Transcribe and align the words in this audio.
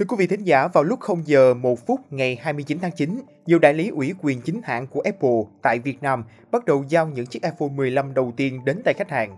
Thưa 0.00 0.06
quý 0.08 0.16
vị 0.18 0.26
thính 0.26 0.44
giả, 0.44 0.68
vào 0.68 0.84
lúc 0.84 1.00
0 1.00 1.22
giờ 1.26 1.54
1 1.54 1.86
phút 1.86 2.00
ngày 2.10 2.38
29 2.42 2.78
tháng 2.82 2.90
9, 2.92 3.20
nhiều 3.46 3.58
đại 3.58 3.74
lý 3.74 3.88
ủy 3.88 4.14
quyền 4.22 4.40
chính 4.40 4.60
hãng 4.64 4.86
của 4.86 5.00
Apple 5.04 5.42
tại 5.62 5.78
Việt 5.78 6.02
Nam 6.02 6.24
bắt 6.50 6.64
đầu 6.64 6.84
giao 6.88 7.06
những 7.06 7.26
chiếc 7.26 7.42
iPhone 7.42 7.68
15 7.68 8.14
đầu 8.14 8.32
tiên 8.36 8.64
đến 8.64 8.82
tay 8.84 8.94
khách 8.94 9.10
hàng. 9.10 9.36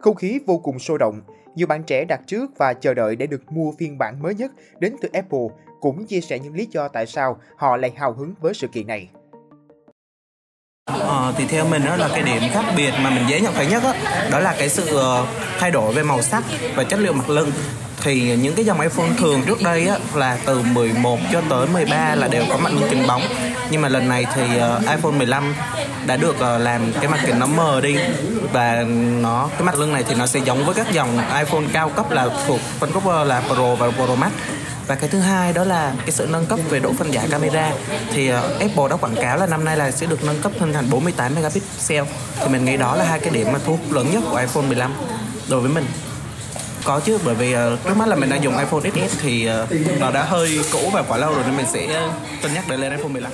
Không 0.00 0.14
khí 0.14 0.38
vô 0.46 0.58
cùng 0.58 0.78
sôi 0.78 0.98
động, 0.98 1.20
nhiều 1.54 1.66
bạn 1.66 1.82
trẻ 1.82 2.04
đặt 2.04 2.20
trước 2.26 2.50
và 2.58 2.72
chờ 2.72 2.94
đợi 2.94 3.16
để 3.16 3.26
được 3.26 3.52
mua 3.52 3.72
phiên 3.78 3.98
bản 3.98 4.22
mới 4.22 4.34
nhất 4.34 4.52
đến 4.78 4.96
từ 5.02 5.08
Apple 5.12 5.46
cũng 5.80 6.06
chia 6.06 6.20
sẻ 6.20 6.38
những 6.38 6.54
lý 6.54 6.68
do 6.70 6.88
tại 6.88 7.06
sao 7.06 7.38
họ 7.56 7.76
lại 7.76 7.92
hào 7.96 8.12
hứng 8.12 8.34
với 8.40 8.54
sự 8.54 8.68
kiện 8.68 8.86
này. 8.86 9.08
Ờ, 10.84 11.34
thì 11.38 11.44
theo 11.48 11.68
mình 11.68 11.82
đó 11.86 11.96
là 11.96 12.08
cái 12.08 12.22
điểm 12.22 12.42
khác 12.52 12.64
biệt 12.76 12.92
mà 13.02 13.10
mình 13.10 13.24
dễ 13.28 13.40
nhận 13.40 13.54
thấy 13.54 13.66
nhất 13.66 13.82
đó, 13.82 13.94
đó 14.30 14.40
là 14.40 14.54
cái 14.58 14.68
sự 14.68 14.96
ờ, 14.96 15.26
thay 15.58 15.70
đổi 15.70 15.94
về 15.94 16.02
màu 16.02 16.22
sắc 16.22 16.44
và 16.76 16.84
chất 16.84 17.00
liệu 17.00 17.12
mặt 17.12 17.30
lưng 17.30 17.50
thì 18.04 18.36
những 18.36 18.54
cái 18.54 18.64
dòng 18.64 18.80
iPhone 18.80 19.08
thường 19.18 19.42
trước 19.46 19.62
đây 19.62 19.86
á, 19.86 19.98
là 20.14 20.38
từ 20.46 20.62
11 20.62 21.18
cho 21.32 21.42
tới 21.50 21.66
13 21.66 22.14
là 22.14 22.28
đều 22.28 22.44
có 22.50 22.56
mặt 22.56 22.72
lưng 22.72 22.88
kính 22.90 23.06
bóng. 23.06 23.22
Nhưng 23.70 23.80
mà 23.80 23.88
lần 23.88 24.08
này 24.08 24.26
thì 24.34 24.42
uh, 24.42 24.90
iPhone 24.90 25.12
15 25.12 25.54
đã 26.06 26.16
được 26.16 26.36
uh, 26.36 26.60
làm 26.60 26.92
cái 26.92 27.08
mặt 27.08 27.20
kính 27.26 27.38
nó 27.38 27.46
mờ 27.46 27.80
đi. 27.80 27.96
Và 28.52 28.84
nó 29.20 29.48
cái 29.52 29.62
mặt 29.62 29.78
lưng 29.78 29.92
này 29.92 30.04
thì 30.08 30.14
nó 30.14 30.26
sẽ 30.26 30.40
giống 30.44 30.64
với 30.64 30.74
các 30.74 30.92
dòng 30.92 31.18
iPhone 31.38 31.62
cao 31.72 31.88
cấp 31.88 32.10
là 32.10 32.28
thuộc 32.46 32.60
phân 32.78 32.92
khúc 32.92 33.06
ờ, 33.06 33.24
là 33.24 33.40
Pro 33.40 33.74
và 33.74 33.90
Pro 33.90 34.14
Max. 34.14 34.32
Và 34.86 34.94
cái 34.94 35.08
thứ 35.08 35.18
hai 35.18 35.52
đó 35.52 35.64
là 35.64 35.92
cái 35.98 36.10
sự 36.10 36.26
nâng 36.30 36.46
cấp 36.46 36.58
về 36.70 36.80
độ 36.80 36.92
phân 36.98 37.14
giải 37.14 37.28
camera. 37.30 37.72
Thì 38.12 38.32
uh, 38.32 38.36
Apple 38.60 38.88
đã 38.90 38.96
quảng 38.96 39.16
cáo 39.16 39.36
là 39.36 39.46
năm 39.46 39.64
nay 39.64 39.76
là 39.76 39.90
sẽ 39.90 40.06
được 40.06 40.24
nâng 40.24 40.40
cấp 40.42 40.52
lên 40.60 40.72
thành 40.72 40.90
48 40.90 41.34
megapixel. 41.34 42.04
Thì 42.40 42.48
mình 42.48 42.64
nghĩ 42.64 42.76
đó 42.76 42.96
là 42.96 43.04
hai 43.04 43.20
cái 43.20 43.30
điểm 43.30 43.52
mà 43.52 43.58
thu 43.66 43.72
hút 43.72 43.92
lớn 43.92 44.06
nhất 44.12 44.22
của 44.30 44.36
iPhone 44.36 44.64
15 44.64 44.92
đối 45.48 45.60
với 45.60 45.70
mình 45.70 45.84
có 46.84 47.00
chứ 47.00 47.18
bởi 47.24 47.34
vì 47.34 47.54
uh, 47.54 47.60
trước 47.84 47.96
mắt 47.96 48.08
là 48.08 48.16
mình 48.16 48.30
đang 48.30 48.42
dùng 48.42 48.58
iPhone 48.58 48.80
XS 48.80 49.18
thì 49.22 49.48
uh, 49.62 50.00
nó 50.00 50.10
đã 50.10 50.24
hơi 50.24 50.60
cũ 50.72 50.90
và 50.92 51.02
quá 51.02 51.18
lâu 51.18 51.34
rồi 51.34 51.42
nên 51.46 51.56
mình 51.56 51.66
sẽ 51.72 51.86
ờ, 51.86 52.10
cân 52.42 52.54
nhắc 52.54 52.64
để 52.68 52.76
lên 52.76 52.92
iPhone 52.92 53.12
15 53.12 53.32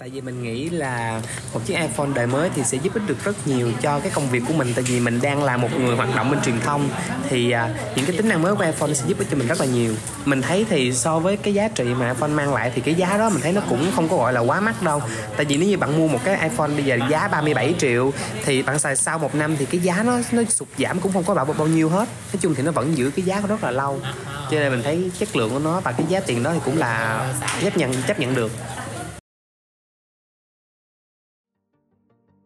tại 0.00 0.10
vì 0.10 0.20
mình 0.20 0.42
nghĩ 0.42 0.70
là 0.70 1.20
một 1.54 1.60
chiếc 1.66 1.74
iPhone 1.74 2.08
đời 2.14 2.26
mới 2.26 2.50
thì 2.54 2.64
sẽ 2.64 2.78
giúp 2.82 2.94
ích 2.94 3.02
được 3.06 3.24
rất 3.24 3.46
nhiều 3.46 3.72
cho 3.82 4.00
cái 4.00 4.10
công 4.14 4.30
việc 4.30 4.42
của 4.48 4.54
mình. 4.54 4.72
Tại 4.74 4.84
vì 4.84 5.00
mình 5.00 5.20
đang 5.22 5.44
là 5.44 5.56
một 5.56 5.68
người 5.78 5.96
hoạt 5.96 6.16
động 6.16 6.30
bên 6.30 6.40
truyền 6.40 6.60
thông 6.60 6.88
thì 7.28 7.50
à, 7.50 7.74
những 7.96 8.06
cái 8.06 8.16
tính 8.16 8.28
năng 8.28 8.42
mới 8.42 8.54
của 8.54 8.64
iPhone 8.64 8.94
sẽ 8.94 9.04
giúp 9.06 9.18
ích 9.18 9.26
cho 9.30 9.36
mình 9.36 9.46
rất 9.48 9.60
là 9.60 9.66
nhiều. 9.66 9.94
Mình 10.24 10.42
thấy 10.42 10.66
thì 10.68 10.92
so 10.92 11.18
với 11.18 11.36
cái 11.36 11.54
giá 11.54 11.68
trị 11.68 11.84
mà 11.84 12.08
iPhone 12.08 12.28
mang 12.28 12.54
lại 12.54 12.72
thì 12.74 12.80
cái 12.80 12.94
giá 12.94 13.18
đó 13.18 13.30
mình 13.30 13.40
thấy 13.40 13.52
nó 13.52 13.60
cũng 13.68 13.92
không 13.96 14.08
có 14.08 14.16
gọi 14.16 14.32
là 14.32 14.40
quá 14.40 14.60
mắc 14.60 14.82
đâu. 14.82 15.02
Tại 15.36 15.46
vì 15.46 15.56
nếu 15.56 15.68
như 15.68 15.78
bạn 15.78 15.98
mua 15.98 16.08
một 16.08 16.20
cái 16.24 16.50
iPhone 16.50 16.68
bây 16.68 16.84
giờ 16.84 16.98
giá 17.10 17.28
37 17.28 17.74
triệu 17.78 18.12
thì 18.44 18.62
bạn 18.62 18.78
xài 18.78 18.96
sau 18.96 19.18
một 19.18 19.34
năm 19.34 19.56
thì 19.56 19.66
cái 19.66 19.80
giá 19.80 20.02
nó 20.02 20.18
nó 20.32 20.42
sụt 20.48 20.68
giảm 20.78 21.00
cũng 21.00 21.12
không 21.12 21.24
có 21.24 21.34
bảo 21.34 21.44
bao 21.44 21.66
nhiêu 21.66 21.88
hết. 21.88 22.08
Nói 22.32 22.40
chung 22.40 22.54
thì 22.54 22.62
nó 22.62 22.72
vẫn 22.72 22.96
giữ 22.96 23.10
cái 23.10 23.24
giá 23.24 23.40
rất 23.48 23.64
là 23.64 23.70
lâu. 23.70 24.00
Cho 24.50 24.60
nên 24.60 24.70
mình 24.70 24.82
thấy 24.82 25.10
chất 25.18 25.36
lượng 25.36 25.50
của 25.50 25.58
nó 25.58 25.80
và 25.80 25.92
cái 25.92 26.06
giá 26.08 26.20
tiền 26.20 26.42
đó 26.42 26.52
thì 26.54 26.60
cũng 26.64 26.78
là 26.78 27.24
chấp 27.64 27.76
nhận 27.76 27.92
chấp 28.02 28.20
nhận 28.20 28.34
được. 28.34 28.52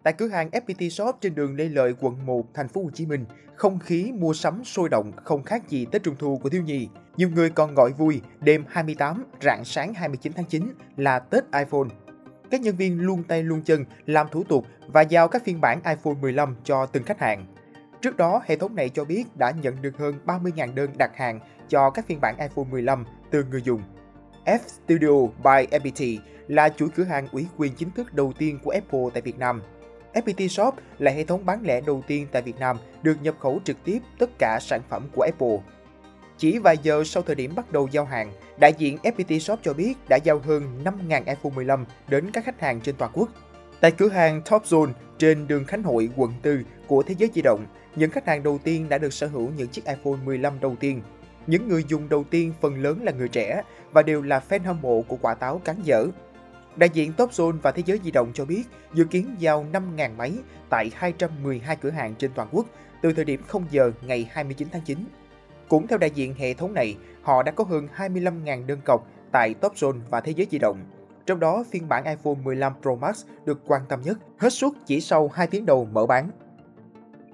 Tại 0.05 0.13
cửa 0.13 0.29
hàng 0.29 0.51
FPT 0.51 0.89
Shop 0.89 1.17
trên 1.21 1.35
đường 1.35 1.57
Lê 1.57 1.69
Lợi, 1.69 1.95
quận 2.01 2.27
1, 2.27 2.45
thành 2.55 2.69
phố 2.69 2.83
Hồ 2.83 2.91
Chí 2.95 3.07
Minh, 3.07 3.25
không 3.55 3.79
khí 3.79 4.13
mua 4.15 4.33
sắm 4.33 4.65
sôi 4.65 4.89
động 4.89 5.13
không 5.25 5.43
khác 5.43 5.69
gì 5.69 5.87
Tết 5.93 6.03
Trung 6.03 6.15
thu 6.19 6.39
của 6.43 6.49
thiếu 6.49 6.63
nhi. 6.63 6.89
Nhiều 7.17 7.31
người 7.31 7.51
còn 7.51 7.75
gọi 7.75 7.93
vui 7.93 8.21
đêm 8.41 8.65
28, 8.69 9.25
rạng 9.43 9.65
sáng 9.65 9.95
29 9.95 10.33
tháng 10.33 10.45
9 10.45 10.75
là 10.97 11.19
Tết 11.19 11.45
iPhone. 11.45 11.89
Các 12.51 12.61
nhân 12.61 12.77
viên 12.77 13.01
luôn 13.01 13.23
tay 13.23 13.43
luôn 13.43 13.63
chân 13.63 13.85
làm 14.07 14.27
thủ 14.33 14.45
tục 14.45 14.67
và 14.87 15.01
giao 15.01 15.29
các 15.29 15.45
phiên 15.45 15.61
bản 15.61 15.81
iPhone 15.85 16.15
15 16.21 16.57
cho 16.65 16.87
từng 16.87 17.05
khách 17.05 17.21
hàng. 17.21 17.47
Trước 18.03 18.17
đó, 18.17 18.43
hệ 18.47 18.57
thống 18.57 18.75
này 18.75 18.89
cho 18.89 19.05
biết 19.05 19.25
đã 19.37 19.51
nhận 19.51 19.83
được 19.83 19.99
hơn 19.99 20.15
30.000 20.27 20.75
đơn 20.75 20.91
đặt 20.99 21.17
hàng 21.17 21.41
cho 21.69 21.91
các 21.91 22.07
phiên 22.07 22.21
bản 22.21 22.35
iPhone 22.39 22.67
15 22.71 23.05
từ 23.31 23.45
người 23.45 23.63
dùng. 23.63 23.83
F 24.45 24.59
Studio 24.59 25.27
by 25.45 25.79
FPT 25.79 26.19
là 26.49 26.69
chuỗi 26.69 26.89
cửa 26.95 27.05
hàng 27.05 27.29
ủy 27.33 27.47
quyền 27.57 27.75
chính 27.75 27.91
thức 27.91 28.15
đầu 28.15 28.33
tiên 28.39 28.59
của 28.65 28.71
Apple 28.71 29.05
tại 29.13 29.23
Việt 29.23 29.39
Nam– 29.39 29.63
FPT 30.15 30.49
Shop 30.49 30.75
là 30.99 31.11
hệ 31.11 31.25
thống 31.25 31.47
bán 31.47 31.63
lẻ 31.63 31.81
đầu 31.81 32.03
tiên 32.07 32.27
tại 32.33 32.43
Việt 32.43 32.59
Nam 32.59 32.77
được 33.03 33.17
nhập 33.23 33.35
khẩu 33.41 33.61
trực 33.65 33.77
tiếp 33.85 33.99
tất 34.19 34.31
cả 34.39 34.59
sản 34.61 34.81
phẩm 34.89 35.09
của 35.15 35.23
Apple. 35.23 35.59
Chỉ 36.39 36.59
vài 36.59 36.79
giờ 36.83 37.05
sau 37.05 37.23
thời 37.23 37.35
điểm 37.35 37.55
bắt 37.55 37.73
đầu 37.73 37.89
giao 37.93 38.05
hàng, 38.05 38.33
đại 38.59 38.73
diện 38.79 38.99
FPT 39.03 39.39
Shop 39.39 39.59
cho 39.63 39.73
biết 39.73 39.95
đã 40.09 40.17
giao 40.25 40.39
hơn 40.39 40.85
5.000 40.85 41.23
iPhone 41.27 41.53
15 41.55 41.85
đến 42.09 42.31
các 42.31 42.45
khách 42.45 42.61
hàng 42.61 42.81
trên 42.81 42.95
toàn 42.97 43.11
quốc. 43.15 43.29
Tại 43.81 43.91
cửa 43.91 44.09
hàng 44.09 44.43
Top 44.51 44.63
Zone 44.63 44.93
trên 45.19 45.47
đường 45.47 45.65
Khánh 45.65 45.83
Hội, 45.83 46.09
quận 46.17 46.33
4 46.45 46.65
của 46.87 47.03
Thế 47.03 47.15
giới 47.19 47.31
di 47.35 47.43
động, 47.43 47.67
những 47.97 48.11
khách 48.11 48.27
hàng 48.27 48.43
đầu 48.43 48.59
tiên 48.65 48.89
đã 48.89 48.99
được 48.99 49.13
sở 49.13 49.27
hữu 49.27 49.51
những 49.57 49.69
chiếc 49.69 49.85
iPhone 49.85 50.19
15 50.25 50.61
đầu 50.61 50.77
tiên. 50.81 51.03
Những 51.47 51.69
người 51.69 51.85
dùng 51.89 52.09
đầu 52.09 52.25
tiên 52.25 52.53
phần 52.61 52.83
lớn 52.83 53.03
là 53.03 53.13
người 53.13 53.29
trẻ 53.29 53.63
và 53.93 54.03
đều 54.03 54.23
là 54.23 54.43
fan 54.49 54.65
hâm 54.65 54.83
mộ 54.83 55.03
của 55.03 55.17
quả 55.17 55.35
táo 55.35 55.59
cắn 55.59 55.77
dở. 55.83 56.07
Đại 56.77 56.91
diện 56.93 57.13
Topzone 57.17 57.59
và 57.63 57.73
Thế 57.73 57.83
giới 57.87 58.01
di 58.05 58.11
động 58.11 58.31
cho 58.35 58.45
biết 58.45 58.63
dự 58.95 59.05
kiến 59.05 59.35
giao 59.39 59.67
5.000 59.73 60.17
máy 60.17 60.33
tại 60.69 60.91
212 60.95 61.77
cửa 61.77 61.91
hàng 61.91 62.15
trên 62.15 62.31
toàn 62.35 62.49
quốc 62.53 62.67
từ 63.03 63.13
thời 63.13 63.25
điểm 63.25 63.43
0 63.47 63.65
giờ 63.71 63.93
ngày 64.07 64.29
29 64.33 64.69
tháng 64.73 64.83
9. 64.83 64.99
Cũng 65.69 65.87
theo 65.87 65.99
đại 65.99 66.11
diện 66.11 66.35
hệ 66.35 66.55
thống 66.55 66.75
này, 66.75 66.97
họ 67.23 67.43
đã 67.43 67.53
có 67.53 67.65
hơn 67.65 67.89
25.000 67.97 68.67
đơn 68.67 68.81
cọc 68.85 69.09
tại 69.33 69.55
Topzone 69.61 69.99
và 70.11 70.21
Thế 70.21 70.33
giới 70.37 70.47
di 70.51 70.59
động. 70.59 70.79
Trong 71.27 71.41
đó, 71.41 71.65
phiên 71.71 71.89
bản 71.89 72.05
iPhone 72.05 72.35
15 72.45 72.73
Pro 72.83 72.95
Max 72.95 73.25
được 73.45 73.61
quan 73.67 73.83
tâm 73.89 74.01
nhất, 74.03 74.19
hết 74.39 74.53
suất 74.53 74.73
chỉ 74.87 75.01
sau 75.01 75.31
2 75.35 75.47
tiếng 75.47 75.67
đầu 75.67 75.89
mở 75.93 76.07
bán. 76.07 76.31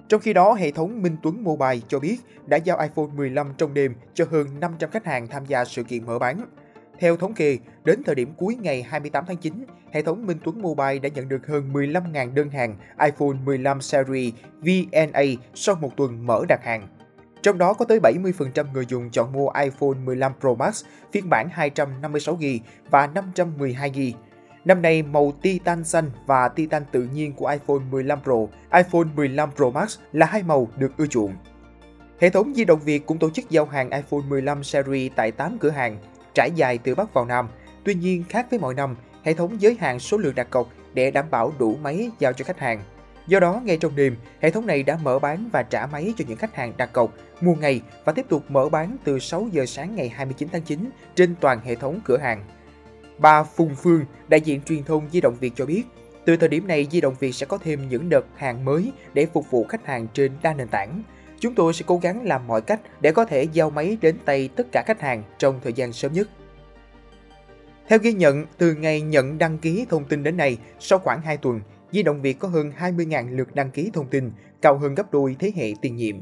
Trong 0.07 0.21
khi 0.21 0.33
đó, 0.33 0.53
hệ 0.53 0.71
thống 0.71 1.01
Minh 1.01 1.17
Tuấn 1.23 1.43
Mobile 1.43 1.79
cho 1.87 1.99
biết 1.99 2.17
đã 2.45 2.57
giao 2.57 2.79
iPhone 2.79 3.07
15 3.15 3.53
trong 3.57 3.73
đêm 3.73 3.93
cho 4.13 4.25
hơn 4.31 4.59
500 4.59 4.89
khách 4.89 5.05
hàng 5.05 5.27
tham 5.27 5.45
gia 5.45 5.65
sự 5.65 5.83
kiện 5.83 6.05
mở 6.05 6.19
bán. 6.19 6.41
Theo 7.01 7.17
thống 7.17 7.33
kê, 7.33 7.57
đến 7.83 8.03
thời 8.05 8.15
điểm 8.15 8.33
cuối 8.37 8.55
ngày 8.55 8.83
28 8.83 9.25
tháng 9.27 9.37
9, 9.37 9.65
hệ 9.91 10.01
thống 10.01 10.25
Minh 10.25 10.37
Tuấn 10.43 10.61
Mobile 10.61 10.99
đã 10.99 11.09
nhận 11.09 11.29
được 11.29 11.47
hơn 11.47 11.73
15.000 11.73 12.33
đơn 12.33 12.49
hàng 12.49 12.75
iPhone 12.99 13.37
15 13.45 13.81
series 13.81 14.33
VNA 14.59 15.23
sau 15.53 15.75
một 15.75 15.97
tuần 15.97 16.25
mở 16.25 16.41
đặt 16.49 16.63
hàng. 16.63 16.87
Trong 17.41 17.57
đó 17.57 17.73
có 17.73 17.85
tới 17.85 17.99
70% 17.99 18.65
người 18.73 18.85
dùng 18.85 19.09
chọn 19.11 19.31
mua 19.31 19.49
iPhone 19.49 19.97
15 20.05 20.31
Pro 20.39 20.53
Max 20.53 20.85
phiên 21.11 21.29
bản 21.29 21.49
256GB 21.55 22.59
và 22.89 23.07
512GB. 23.07 24.13
Năm 24.65 24.81
nay, 24.81 25.03
màu 25.03 25.33
titan 25.41 25.83
xanh 25.83 26.11
và 26.25 26.47
titan 26.47 26.83
tự 26.91 27.03
nhiên 27.13 27.33
của 27.33 27.47
iPhone 27.47 27.79
15 27.91 28.19
Pro, 28.23 28.37
iPhone 28.77 29.07
15 29.15 29.49
Pro 29.55 29.69
Max 29.69 29.97
là 30.11 30.25
hai 30.25 30.43
màu 30.43 30.67
được 30.77 30.97
ưa 30.97 31.07
chuộng. 31.07 31.33
Hệ 32.19 32.29
thống 32.29 32.53
di 32.55 32.65
động 32.65 32.79
Việt 32.79 33.05
cũng 33.05 33.17
tổ 33.17 33.29
chức 33.29 33.49
giao 33.49 33.65
hàng 33.65 33.89
iPhone 33.89 34.21
15 34.29 34.63
series 34.63 35.11
tại 35.15 35.31
8 35.31 35.57
cửa 35.59 35.69
hàng 35.69 35.97
trải 36.33 36.51
dài 36.55 36.77
từ 36.77 36.95
Bắc 36.95 37.13
vào 37.13 37.25
Nam. 37.25 37.47
Tuy 37.83 37.93
nhiên, 37.93 38.23
khác 38.29 38.47
với 38.49 38.59
mọi 38.59 38.73
năm, 38.73 38.95
hệ 39.23 39.33
thống 39.33 39.61
giới 39.61 39.77
hạn 39.79 39.99
số 39.99 40.17
lượng 40.17 40.35
đặt 40.35 40.49
cọc 40.49 40.69
để 40.93 41.11
đảm 41.11 41.25
bảo 41.31 41.53
đủ 41.59 41.77
máy 41.83 42.09
giao 42.19 42.33
cho 42.33 42.45
khách 42.45 42.59
hàng. 42.59 42.83
Do 43.27 43.39
đó, 43.39 43.61
ngay 43.63 43.77
trong 43.77 43.95
đêm, 43.95 44.15
hệ 44.41 44.51
thống 44.51 44.67
này 44.67 44.83
đã 44.83 44.97
mở 45.03 45.19
bán 45.19 45.49
và 45.51 45.63
trả 45.63 45.85
máy 45.85 46.13
cho 46.17 46.25
những 46.27 46.37
khách 46.37 46.55
hàng 46.55 46.73
đặt 46.77 46.93
cọc 46.93 47.13
mua 47.41 47.55
ngày 47.55 47.81
và 48.05 48.13
tiếp 48.13 48.25
tục 48.29 48.43
mở 48.49 48.69
bán 48.69 48.97
từ 49.03 49.19
6 49.19 49.47
giờ 49.51 49.65
sáng 49.65 49.95
ngày 49.95 50.09
29 50.09 50.47
tháng 50.51 50.61
9 50.61 50.89
trên 51.15 51.35
toàn 51.41 51.59
hệ 51.65 51.75
thống 51.75 51.99
cửa 52.05 52.17
hàng. 52.17 52.45
Bà 53.17 53.43
Phùng 53.43 53.75
Phương, 53.75 54.05
đại 54.27 54.41
diện 54.41 54.61
truyền 54.61 54.83
thông 54.83 55.09
Di 55.11 55.21
động 55.21 55.35
Việt 55.39 55.53
cho 55.55 55.65
biết, 55.65 55.83
từ 56.25 56.37
thời 56.37 56.49
điểm 56.49 56.67
này 56.67 56.87
Di 56.91 57.01
động 57.01 57.15
Việt 57.19 57.31
sẽ 57.31 57.45
có 57.45 57.57
thêm 57.57 57.89
những 57.89 58.09
đợt 58.09 58.25
hàng 58.35 58.65
mới 58.65 58.91
để 59.13 59.27
phục 59.33 59.51
vụ 59.51 59.63
khách 59.63 59.85
hàng 59.85 60.07
trên 60.13 60.31
đa 60.41 60.53
nền 60.53 60.67
tảng. 60.67 61.03
Chúng 61.41 61.55
tôi 61.55 61.73
sẽ 61.73 61.85
cố 61.87 61.97
gắng 61.97 62.25
làm 62.25 62.47
mọi 62.47 62.61
cách 62.61 62.81
để 63.01 63.11
có 63.11 63.25
thể 63.25 63.47
giao 63.53 63.69
máy 63.69 63.97
đến 64.01 64.15
tay 64.25 64.49
tất 64.55 64.67
cả 64.71 64.83
khách 64.87 65.01
hàng 65.01 65.23
trong 65.37 65.59
thời 65.63 65.73
gian 65.73 65.93
sớm 65.93 66.13
nhất. 66.13 66.29
Theo 67.87 67.99
ghi 67.99 68.13
nhận, 68.13 68.45
từ 68.57 68.75
ngày 68.75 69.01
nhận 69.01 69.37
đăng 69.37 69.57
ký 69.57 69.85
thông 69.89 70.05
tin 70.05 70.23
đến 70.23 70.37
nay, 70.37 70.57
sau 70.79 70.99
khoảng 70.99 71.21
2 71.21 71.37
tuần, 71.37 71.61
Di 71.91 72.03
động 72.03 72.21
Việt 72.21 72.39
có 72.39 72.47
hơn 72.47 72.71
20.000 72.79 73.35
lượt 73.35 73.55
đăng 73.55 73.71
ký 73.71 73.89
thông 73.93 74.07
tin, 74.07 74.31
cao 74.61 74.77
hơn 74.77 74.95
gấp 74.95 75.11
đôi 75.11 75.35
thế 75.39 75.51
hệ 75.55 75.73
tiền 75.81 75.95
nhiệm. 75.95 76.15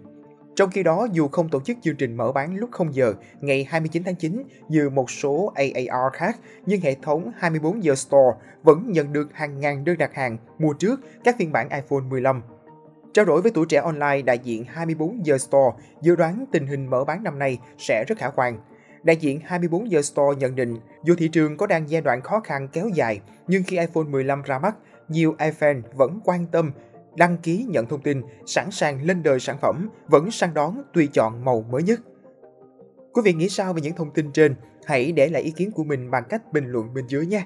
Trong 0.55 0.71
khi 0.71 0.83
đó, 0.83 1.07
dù 1.11 1.27
không 1.27 1.49
tổ 1.49 1.59
chức 1.61 1.77
chương 1.81 1.95
trình 1.95 2.17
mở 2.17 2.31
bán 2.31 2.55
lúc 2.55 2.69
0 2.71 2.93
giờ 2.93 3.13
ngày 3.41 3.63
29 3.69 4.03
tháng 4.03 4.15
9 4.15 4.43
như 4.69 4.89
một 4.89 5.11
số 5.11 5.53
AAR 5.55 6.13
khác, 6.13 6.37
nhưng 6.65 6.81
hệ 6.81 6.95
thống 7.01 7.31
24 7.37 7.83
giờ 7.83 7.95
Store 7.95 8.37
vẫn 8.63 8.91
nhận 8.91 9.13
được 9.13 9.33
hàng 9.33 9.59
ngàn 9.59 9.83
đơn 9.83 9.97
đặt 9.97 10.13
hàng 10.13 10.37
mua 10.59 10.73
trước 10.73 10.99
các 11.23 11.35
phiên 11.39 11.51
bản 11.51 11.69
iPhone 11.69 12.09
15 12.09 12.41
Trao 13.13 13.25
đổi 13.25 13.41
với 13.41 13.51
tuổi 13.51 13.65
trẻ 13.69 13.77
online, 13.77 14.21
đại 14.21 14.39
diện 14.39 14.63
24 14.63 15.25
giờ 15.25 15.37
Store 15.37 15.77
dự 16.01 16.15
đoán 16.15 16.45
tình 16.51 16.67
hình 16.67 16.89
mở 16.89 17.03
bán 17.03 17.23
năm 17.23 17.39
nay 17.39 17.59
sẽ 17.77 18.05
rất 18.07 18.17
khả 18.17 18.29
quan. 18.29 18.59
Đại 19.03 19.15
diện 19.15 19.39
24 19.45 19.91
giờ 19.91 20.01
Store 20.01 20.39
nhận 20.39 20.55
định, 20.55 20.77
dù 21.03 21.15
thị 21.17 21.27
trường 21.27 21.57
có 21.57 21.67
đang 21.67 21.89
giai 21.89 22.01
đoạn 22.01 22.21
khó 22.21 22.39
khăn 22.39 22.67
kéo 22.73 22.89
dài, 22.93 23.21
nhưng 23.47 23.63
khi 23.63 23.77
iPhone 23.77 24.03
15 24.03 24.41
ra 24.41 24.59
mắt, 24.59 24.75
nhiều 25.07 25.35
iPhone 25.39 25.77
vẫn 25.93 26.19
quan 26.23 26.45
tâm 26.51 26.71
đăng 27.15 27.37
ký 27.37 27.65
nhận 27.69 27.85
thông 27.85 28.01
tin, 28.01 28.21
sẵn 28.45 28.71
sàng 28.71 29.03
lên 29.03 29.23
đời 29.23 29.39
sản 29.39 29.57
phẩm, 29.61 29.89
vẫn 30.07 30.31
săn 30.31 30.53
đón 30.53 30.83
tùy 30.93 31.09
chọn 31.13 31.45
màu 31.45 31.61
mới 31.61 31.83
nhất. 31.83 31.99
Quý 33.13 33.21
vị 33.25 33.33
nghĩ 33.33 33.49
sao 33.49 33.73
về 33.73 33.81
những 33.81 33.95
thông 33.95 34.11
tin 34.11 34.31
trên? 34.31 34.55
Hãy 34.85 35.11
để 35.11 35.29
lại 35.29 35.41
ý 35.41 35.51
kiến 35.51 35.71
của 35.71 35.83
mình 35.83 36.11
bằng 36.11 36.23
cách 36.29 36.53
bình 36.53 36.65
luận 36.67 36.93
bên 36.93 37.07
dưới 37.07 37.25
nhé 37.25 37.45